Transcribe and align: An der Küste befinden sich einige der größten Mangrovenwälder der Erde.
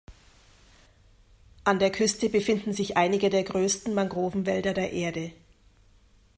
An 1.63 1.77
der 1.77 1.91
Küste 1.91 2.27
befinden 2.29 2.73
sich 2.73 2.97
einige 2.97 3.29
der 3.29 3.43
größten 3.43 3.93
Mangrovenwälder 3.93 4.73
der 4.73 4.93
Erde. 4.93 5.31